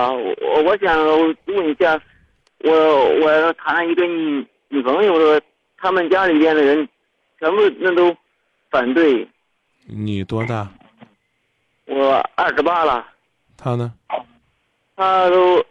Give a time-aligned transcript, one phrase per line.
[0.00, 0.98] 了，我我想
[1.46, 2.00] 问一下，
[2.58, 2.70] 我
[3.20, 5.42] 我谈一个女女朋友的，
[5.76, 6.88] 他们家里边的人
[7.38, 8.14] 全部那都
[8.70, 9.26] 反对。
[9.86, 10.68] 你多大？
[11.86, 13.06] 我二十八了。
[13.56, 13.92] 他呢？
[14.96, 15.64] 他都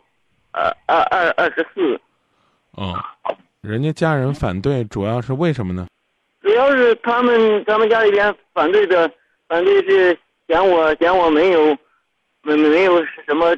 [0.52, 2.00] 二二二二十四。
[2.72, 2.94] 哦，
[3.62, 5.88] 人家家人反对，主要是为什么呢？
[6.42, 9.12] 主要是他们他们家里边反对的，
[9.48, 10.18] 反对是
[10.48, 11.78] 嫌我嫌我没有
[12.44, 13.56] 没没有什么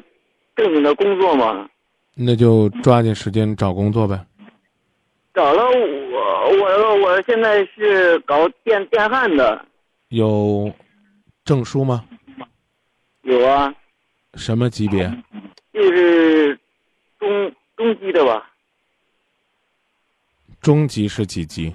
[0.58, 1.68] 正经的工作嘛。
[2.16, 4.26] 那就抓紧时间找工作呗。
[5.32, 9.64] 找了我我我现在是搞电电焊的。
[10.08, 10.74] 有
[11.44, 12.04] 证书吗？
[13.22, 13.72] 有啊。
[14.34, 15.08] 什么级别？
[15.72, 16.58] 就是
[17.20, 18.50] 中中级的吧。
[20.60, 21.72] 中级是几级？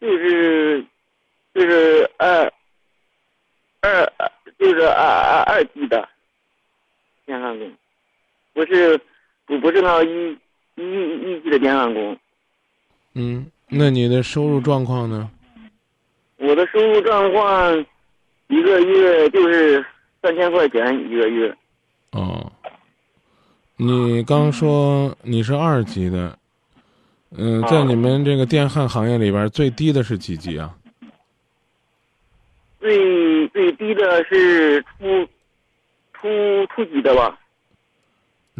[0.00, 0.84] 就是
[1.54, 2.52] 就是二
[3.82, 4.12] 二
[4.58, 6.08] 就是二二二级的
[7.26, 7.70] 电焊工，
[8.54, 8.98] 不是
[9.44, 10.38] 不不是那一
[10.76, 12.16] 一一级的电焊工。
[13.14, 15.28] 嗯，那你的收入状况呢？
[16.36, 17.84] 我的收入状况
[18.46, 19.84] 一个月就是
[20.22, 21.54] 三千块钱一个月。
[22.12, 22.52] 哦，
[23.76, 26.38] 你刚说你是二级的。
[27.36, 30.72] 嗯，在你们这个电焊行业里边，最低的是几级啊？
[32.78, 35.28] 最最低的是初
[36.26, 37.38] 初初级的吧？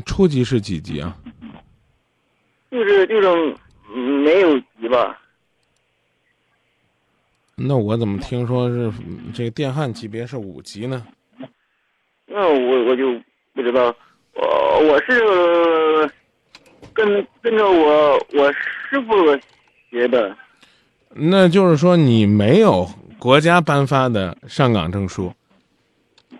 [0.05, 1.17] 初级是几级啊？
[2.71, 3.57] 就是就是
[3.95, 5.19] 没有级吧？
[7.57, 8.93] 那我怎么听说是
[9.35, 11.07] 这个电焊级别是五级呢？
[12.27, 13.13] 那我我就
[13.55, 13.95] 不知道，
[14.35, 16.11] 我我是。
[16.93, 19.39] 跟跟着我我师傅
[19.91, 20.35] 学的，
[21.11, 25.31] 那就是说你没有国家颁发的上岗证书，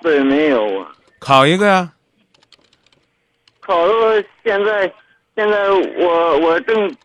[0.01, 0.96] 对，没有啊。
[1.19, 1.93] 考一个呀。
[3.61, 4.93] 考了，现在
[5.35, 6.97] 现在我我正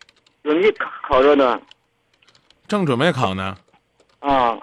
[0.42, 0.72] 准备
[1.08, 1.60] 考着呢。
[2.68, 3.56] 正准备考呢。
[4.20, 4.58] 啊。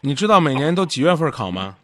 [0.00, 1.76] 你知道每年都几月份考吗？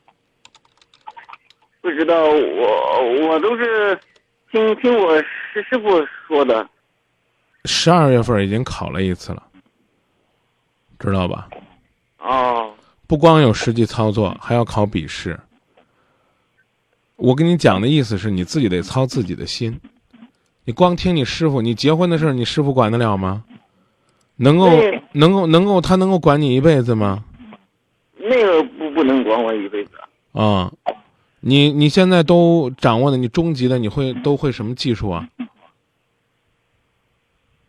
[1.80, 3.98] 不知道，我我都是。
[4.52, 5.90] 听听我师师傅
[6.26, 6.66] 说的，
[7.64, 9.42] 十二月份已经考了一次了，
[11.00, 11.48] 知道吧？
[12.18, 12.72] 哦，
[13.08, 15.38] 不光有实际操作，还要考笔试。
[17.16, 19.80] 我跟你讲的意思是你自己得操自己的心，
[20.64, 23.44] 你光听你师傅，你结婚的事儿，你师傅管得了吗？
[24.36, 24.68] 能够
[25.12, 27.24] 能够能够他能够管你一辈子吗？
[28.18, 29.92] 那个不不能管我一辈子
[30.32, 30.70] 啊。
[31.40, 35.26] 你你现在都掌握的，你中级的你会都会什么技术啊？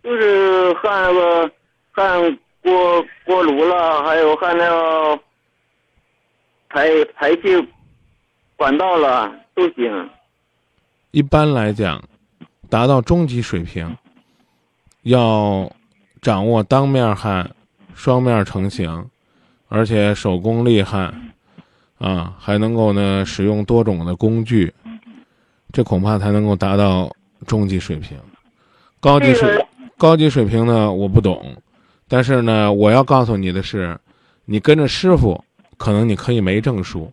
[0.04, 1.52] 就是焊那个
[1.92, 5.20] 焊锅锅炉了，还有焊那个
[6.70, 7.42] 排排气
[8.58, 10.10] 管道了，都行。
[11.12, 12.04] 一般来讲，
[12.70, 13.96] 达到中级水平，
[15.04, 15.72] 要
[16.22, 17.50] 掌握当面焊、
[17.94, 19.08] 双面成型，
[19.70, 21.14] 而且手工厉害。
[22.00, 24.72] 啊，还能够呢使用多种的工具，
[25.72, 27.12] 这恐怕才能够达到
[27.48, 28.16] 中级水平。
[29.00, 29.66] 高级水
[29.98, 31.56] 高级水平呢，我不懂。
[32.08, 34.00] 但是呢，我要告诉你的是，
[34.46, 35.44] 你跟着师傅，
[35.76, 37.12] 可能你可以没证书，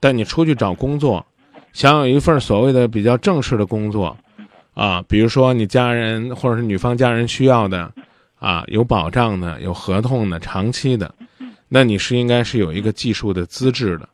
[0.00, 1.24] 但你出去找工作，
[1.72, 4.16] 想有一份所谓的比较正式的工作，
[4.74, 7.92] 啊，比如说你家人或者是女方家人需要的，
[8.38, 11.14] 啊，有保障的、有合同的、长期的。
[11.68, 14.08] 那你是应该是有一个技术的资质的，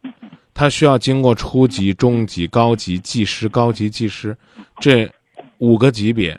[0.53, 4.37] 它需要经过初级、中级、高级技师、高级技师
[4.79, 5.11] 这
[5.59, 6.39] 五个级别。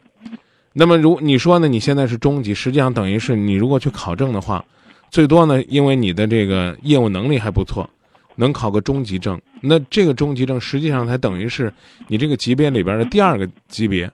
[0.73, 1.67] 那么如你说呢？
[1.67, 4.63] 你现在是中级，实际上等于是你如果去考证的话，
[5.09, 7.89] 最多呢，因为你的这个业务能力还不错，
[8.37, 9.37] 能考个中级证。
[9.59, 11.73] 那这个中级证实际上才等于是
[12.07, 14.09] 你这个级别里边的第二个级别，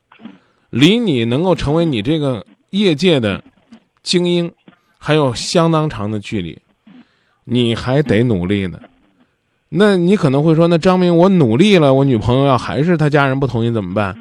[0.72, 3.44] 离你能够成为你这个业界的
[4.02, 4.52] 精英
[4.98, 6.58] 还有相当长的距离。
[7.44, 8.80] 你还得努力呢，
[9.68, 14.18] 那你可能会说，那张明，我努力了，我女朋友要还是她家人不同意怎么办？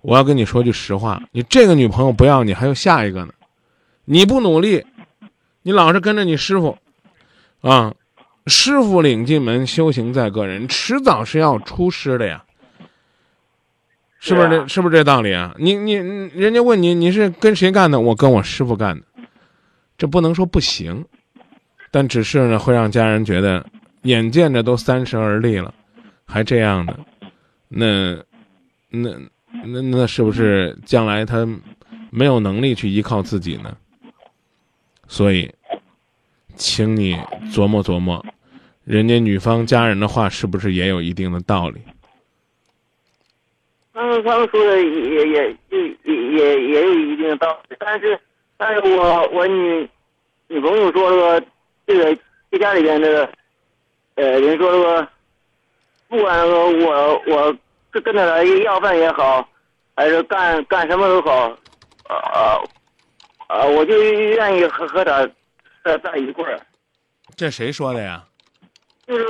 [0.00, 3.32] 我要跟你说句实话，你这个女朋友不要你，还有下一个呢。
[4.04, 4.84] 你不努力，
[5.62, 6.76] 你老是跟着你师傅，
[7.60, 7.94] 啊，
[8.48, 12.44] 师傅领进门，修行在个人，迟早是要出师的呀，
[14.18, 14.66] 是不是这？
[14.68, 15.54] 是不是这道理啊？
[15.58, 18.00] 你你人家问你，你是跟谁干的？
[18.00, 19.04] 我跟我师傅干的，
[19.96, 21.04] 这不能说不行。
[21.90, 23.64] 但只是呢，会让家人觉得，
[24.02, 25.72] 眼见着都三十而立了，
[26.26, 26.98] 还这样的，
[27.68, 28.14] 那，
[28.90, 29.10] 那，
[29.64, 31.48] 那那是不是将来他
[32.10, 33.74] 没有能力去依靠自己呢？
[35.06, 35.50] 所以，
[36.56, 37.16] 请你
[37.50, 38.22] 琢磨琢磨，
[38.88, 41.78] 人家女方家人的话是不是也有一定的道理？
[43.92, 45.56] 们他们说的也也也
[46.04, 48.18] 也也也有一定的道理，但是
[48.56, 49.86] 但是我我女
[50.46, 51.38] 女朋友说了
[51.86, 52.18] 这个
[52.50, 53.30] 这家里边这个
[54.14, 55.06] 呃人说说
[56.08, 57.54] 不管我我
[57.92, 59.46] 是跟他来要饭也好，
[59.96, 61.58] 还是干干什么都好，
[62.08, 62.68] 呃
[63.48, 65.28] 呃我就愿意和和他
[65.84, 66.58] 在在一块儿。
[67.36, 68.24] 这谁说的呀？
[69.08, 69.24] 就是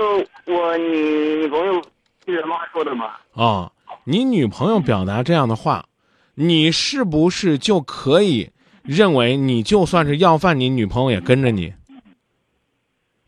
[0.47, 1.81] 我女女朋友
[2.27, 3.13] 对他妈说的嘛。
[3.35, 3.71] 哦，
[4.03, 5.87] 你女朋友表达这样的话，
[6.35, 8.51] 你是不是就可以
[8.83, 11.73] 认为你就算是要饭，你女朋友也跟着你？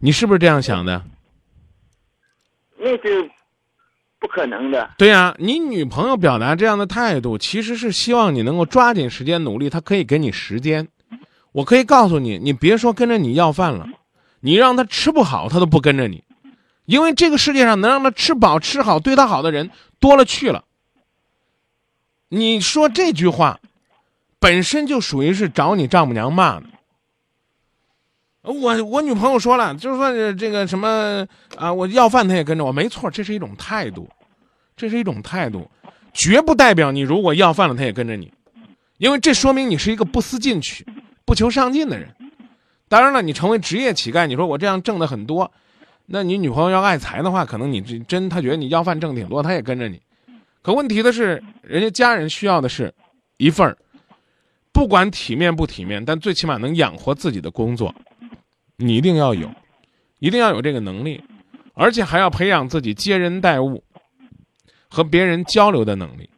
[0.00, 1.04] 你是不是这样想的？
[2.76, 3.30] 那是
[4.18, 4.90] 不可能的。
[4.98, 10.88] 对呀、你女朋友表达这样的态度，其实是希望你能够抓紧时间努力，她可以给你时间。
[11.52, 13.86] 我可以告诉你，你别说跟着你要饭了，
[14.40, 16.24] 你让她吃不好，她都不跟着你，
[16.90, 19.70] 因为这个世界上能让他吃饱吃好、对他好的人
[20.00, 20.64] 多了去了。
[22.28, 23.60] 你说这句话，
[24.40, 26.66] 本身就属于是找你丈母娘骂的。
[28.42, 34.10] 我我女朋友说了，就说是这个什么啊，我要饭她也跟着我，没错，这是一种态度，
[34.76, 35.70] 这是一种态度，
[36.12, 38.32] 绝不代表你如果要饭了她也跟着你，
[38.98, 40.84] 因为这说明你是一个不思进取、
[41.24, 42.16] 不求上进的人。
[42.88, 45.52] 当然了，你成为职业乞丐，你说我这样挣的很多，
[46.12, 50.02] 那你女朋友要爱财的话，可能你这真她觉得你要饭挣挺多，她也跟着你。
[50.60, 52.92] 可问题的是，人家家人需要的是
[53.36, 53.78] 一份儿，
[54.72, 57.94] 不管体面不体面，但最起码能养活自己的工作，
[58.76, 59.48] 你一定要有，
[60.18, 61.22] 一定要有这个能力，
[61.74, 63.84] 而且还要培养自己接人待物
[64.88, 66.28] 和别人交流的能力，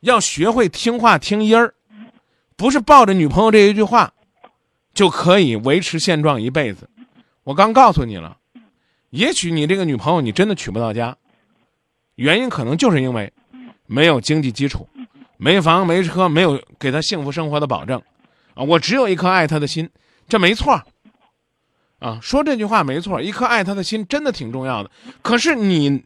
[0.00, 1.72] 要学会听话听音儿，
[2.56, 4.12] 不是抱着女朋友这一句话
[4.92, 6.90] 就可以维持现状一辈子。
[7.48, 8.36] 我刚告诉你了，
[9.08, 11.16] 也许你这个女朋友你真的娶不到家。
[12.16, 13.32] 原因可能就是因为
[13.86, 14.86] 没有经济基础，
[15.38, 18.02] 没房没车，没有给她幸福生活的保证，
[18.52, 19.88] 啊，我只有一颗爱她的心，
[20.28, 20.84] 这没错儿
[22.00, 24.90] 啊，说这句话没错，一颗爱她的心真的挺重要的。
[25.22, 26.04] 可是你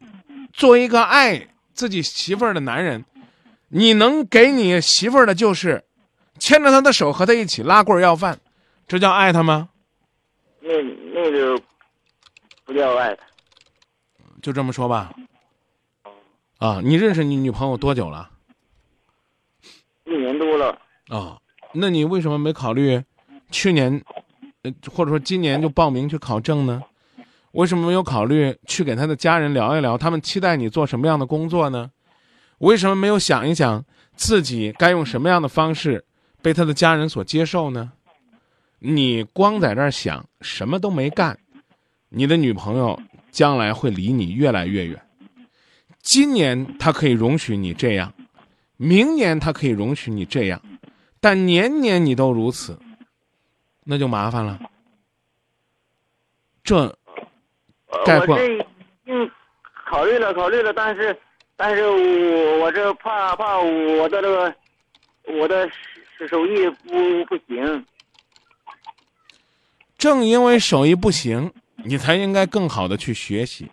[0.52, 3.04] 作为一个爱自己媳妇儿的男人，
[3.70, 5.82] 你能给你媳妇儿的就是
[6.38, 8.38] 牵着她的手和她一起拉棍儿要饭，
[8.86, 9.70] 这叫爱她吗？
[10.64, 10.70] 那
[11.22, 11.56] 那就
[12.64, 13.24] 不叫爱他。
[14.42, 15.12] 就这么说吧。
[16.58, 18.28] 啊，你认识你女朋友多久了？
[20.04, 20.76] 一年多了，
[21.08, 21.38] 啊、
[21.72, 23.00] 那你为什么没考虑
[23.52, 24.02] 去年，
[24.62, 26.82] 呃，或者说今年就报名去考证呢？
[27.52, 31.92] 为什么没有考虑去给他的家人聊一聊，他们期待你做什么样的工作呢？
[32.58, 33.84] 为什么没有想一想
[34.16, 36.04] 自己该用什么样的方式
[36.40, 37.92] 被他的家人所接受呢？
[38.84, 41.38] 你光在这儿想，什么都没干，
[42.08, 43.00] 你的女朋友
[43.30, 45.00] 将来会离你越来越远。
[46.00, 48.12] 今年她可以容许你这样，
[48.76, 50.60] 明年她可以容许你这样，
[51.20, 52.76] 但年年你都如此，
[53.84, 54.58] 那就麻烦了。
[56.64, 56.76] 这
[57.86, 58.64] 呃概括我这已
[59.04, 59.30] 经
[59.86, 61.16] 考虑了考虑了，但是
[61.54, 64.52] 但是我我这怕怕我的这个
[65.38, 65.70] 我的
[66.18, 67.86] 手手艺不不行。
[70.02, 71.52] 正因为手艺不行，
[71.84, 73.70] 你才应该更好的去学习。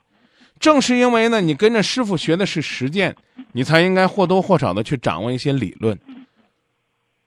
[0.59, 3.15] 正是因为呢，你跟着师傅学的是实践，
[3.53, 5.99] 你才应该或多或少的去掌握一些理论。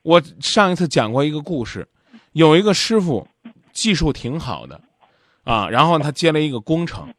[0.02, 1.84] 我上一次讲过一个故事，
[2.30, 3.26] 有一个师傅
[3.72, 4.80] 技术挺好的，
[5.42, 7.12] 啊，然后他接了一个工程，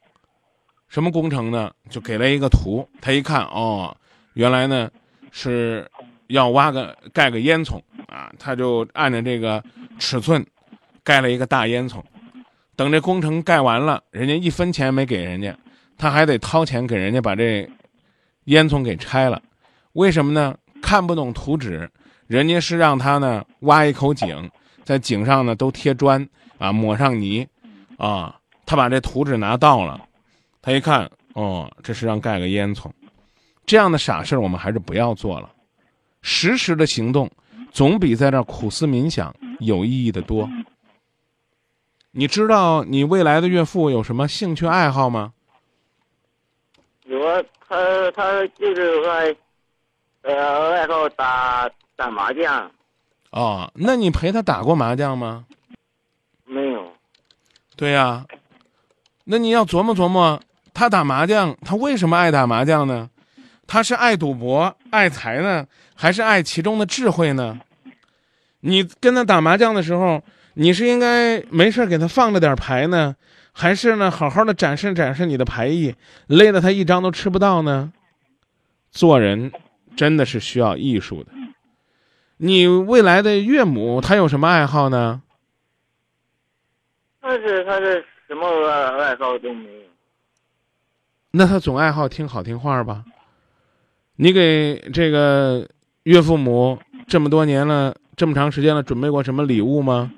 [0.87, 1.69] 什么工程呢？
[1.89, 3.93] 就给了一个图，他一看，哦，
[4.35, 4.89] 原来呢
[5.31, 5.85] 是
[6.27, 9.61] 要挖个盖个烟囱啊，他就按照这个
[9.99, 10.45] 尺寸
[11.03, 12.01] 盖了一个大烟囱。
[12.75, 15.55] 等这工程盖完了，人家一分钱没给人家，
[15.97, 17.69] 他还得掏钱给人家把这
[18.45, 19.41] 烟囱给拆了。
[19.93, 20.55] 为什么呢？
[20.81, 21.89] 看不懂图纸，
[22.27, 24.49] 人家是让他呢挖一口井，
[24.83, 27.47] 在井上呢都贴砖啊，抹上泥
[27.97, 28.35] 啊。
[28.65, 30.01] 他把这图纸拿到了，
[30.61, 32.89] 他一看，哦，这是让盖个烟囱。
[33.65, 35.49] 这样的傻事儿我们还是不要做了，
[36.21, 37.29] 实时的行动
[37.71, 40.49] 总比在这儿苦思冥想有意义的多。
[42.15, 45.33] 你知道你未来的岳父有什么兴趣爱好吗？
[47.05, 49.35] 有啊，他他就是爱
[50.21, 52.71] 呃爱好打打麻将，
[53.31, 55.45] 哦，那你陪他打过麻将吗？
[56.45, 56.93] 没有。
[57.75, 58.23] 对呀、
[59.23, 60.39] 那你要琢磨琢磨，
[60.71, 63.09] 他打麻将，他为什么爱打麻将呢？
[63.65, 65.65] 他是爱赌博、爱财呢，
[65.95, 67.59] 还是爱其中的智慧呢？
[68.59, 70.21] 你跟他打麻将的时候，
[70.55, 73.15] 你是应该没事给他放着点牌呢，
[73.51, 75.95] 还是呢好好的展示展示你的牌艺，
[76.27, 77.91] 累得他一张都吃不到呢？
[78.91, 79.51] 做人
[79.95, 81.31] 真的是需要艺术的。
[82.37, 85.21] 你未来的岳母她有什么爱好呢？
[87.21, 89.83] 他是他是什么爱爱好都没有。
[91.31, 93.03] 那他总爱好听好听话吧？
[94.17, 95.67] 你给这个
[96.03, 100.11] 岳父母这么多年了，这么长时间了，准备过什么礼物吗？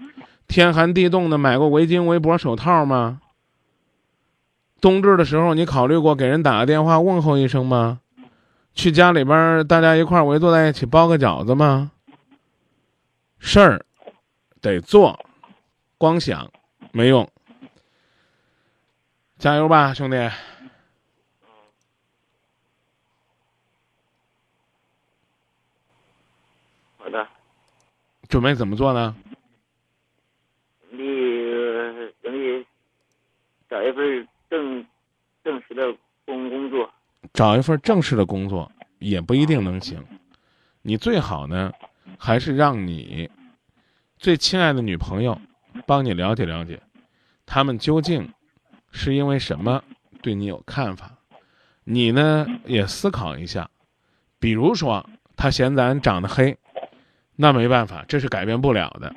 [0.48, 3.22] 天寒地冻的买过围巾、围脖、手套吗？
[4.82, 8.02] 冬至的时候，你考虑过给人打个电话问候一声吗？
[8.74, 11.92] 去家里边大家一块围坐在一起包个饺子吗？
[13.40, 13.86] 事儿
[14.62, 15.26] 得做，
[15.98, 16.52] 光想
[16.92, 17.30] 没用。
[19.38, 20.18] 加油吧，兄弟！
[26.98, 27.28] 好的，
[28.28, 29.16] 准备怎么做呢？
[30.90, 30.98] 你
[32.22, 32.66] 准备
[33.76, 34.86] 找一份正
[35.44, 35.94] 正式的
[36.26, 36.90] 工工作。
[37.34, 40.02] 找一份正式的工作也不一定能行。
[40.82, 41.74] 你最好呢，
[42.18, 43.30] 还是让你
[44.18, 45.38] 最亲爱的女朋友
[45.86, 46.82] 帮你了解了解，
[47.46, 48.32] 他们究竟
[48.92, 49.84] 是因为什么
[50.22, 51.12] 对你有看法。
[51.84, 53.70] 你呢也思考一下，
[54.40, 55.06] 比如说
[55.36, 56.58] 他嫌咱长得黑。
[57.36, 59.14] 那没办法，这是改变不了的。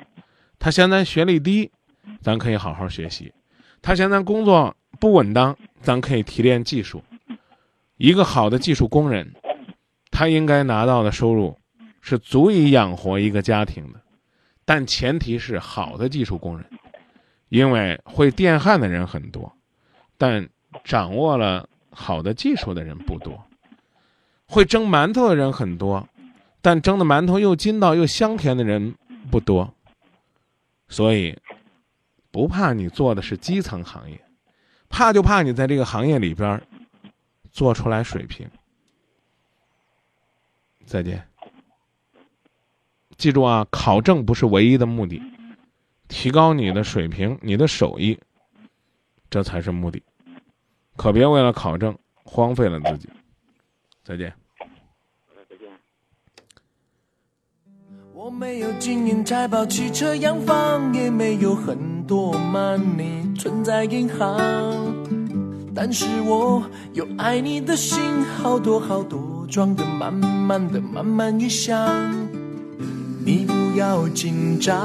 [0.59, 1.71] 他嫌咱学历低，
[2.21, 3.31] 咱可以好好学习；
[3.81, 7.03] 他嫌咱工作不稳当，咱可以提炼技术。
[7.97, 9.33] 一个好的技术工人，
[10.11, 11.57] 他应该拿到的收入
[12.01, 13.99] 是足以养活一个家庭的，
[14.65, 16.65] 但前提是好的技术工人，
[17.49, 19.51] 因为会电焊的人很多，
[20.17, 20.47] 但
[20.83, 23.43] 掌握了好的技术的人不多。
[24.45, 26.07] 会蒸馒头的人很多。
[26.61, 28.93] 但蒸的馒头又筋道又香甜的人
[29.31, 29.73] 不多，
[30.89, 31.33] 所以
[32.39, 34.17] 不怕你做的是基层行业，
[34.87, 36.65] 怕就怕你在这个行业里边
[37.51, 38.49] 做出来水平。
[40.85, 41.27] 再见。
[43.17, 45.21] 记住啊，考证不是唯一的目的，
[46.07, 48.17] 提高你的水平、你的手艺，
[49.29, 50.01] 这才是目的。
[50.95, 53.09] 可别为了考证荒废了自己。
[54.01, 54.33] 再见。
[58.29, 64.39] 我没有金银财宝、汽车洋房，也没有很多 money 存在银行，
[65.73, 66.61] 但是我
[66.93, 67.99] 有爱你的心，
[68.37, 71.89] 好多好多，装的满满的，满满一箱。
[73.25, 74.77] 你不要紧张，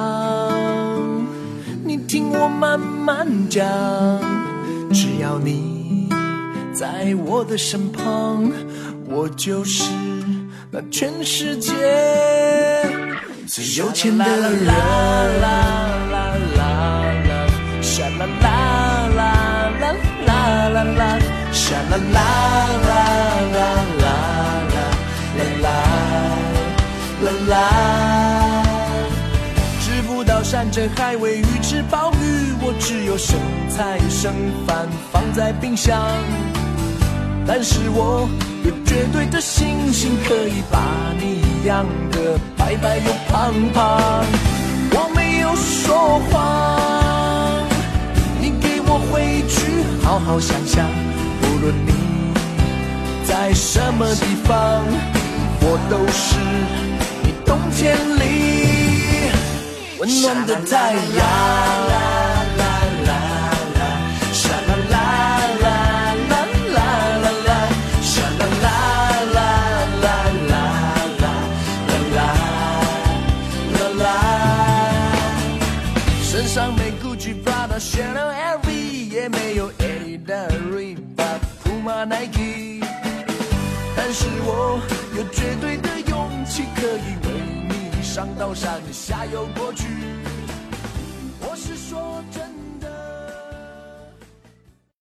[1.84, 3.62] 你听我慢慢讲，
[4.90, 6.08] 只要你
[6.72, 8.50] 在我的身旁，
[9.06, 9.92] 我就是
[10.70, 11.74] 那全世界。
[13.54, 14.74] 最有钱的人，啦
[15.40, 15.46] 啦
[16.10, 16.18] 啦
[16.56, 16.66] 啦，
[17.80, 19.22] 沙啦啦啦
[19.78, 19.94] 啦
[20.26, 21.18] 啦啦啦，
[21.52, 22.18] 沙啦啦
[22.82, 22.92] 啦
[23.54, 23.62] 啦
[24.02, 24.06] 啦
[24.74, 25.70] 啦啦
[27.22, 27.54] 啦啦。
[29.78, 33.38] 吃不到山珍海味，鱼翅鲍鱼，我只有生
[33.70, 34.34] 菜剩
[34.66, 35.96] 饭放在冰箱。
[37.46, 38.28] 但是我
[38.64, 40.80] 有绝对的信心，可以把
[41.18, 44.24] 你养得白白又胖胖。
[44.92, 46.34] 我没有说谎，
[48.40, 50.88] 你给我回去好好想想。
[51.42, 51.92] 无论你
[53.26, 54.82] 在什么地方，
[55.60, 56.38] 我都是
[57.22, 58.22] 你冬天里
[59.98, 62.13] 温暖的太阳。
[77.84, 82.82] Chanel LV 也没有 A 的 Reebok、Puma、Nike，
[83.94, 84.80] 但是我
[85.14, 87.28] 有绝对的勇气，可以为
[87.68, 89.86] 你上刀山下油锅去。
[91.40, 92.53] 我是说真。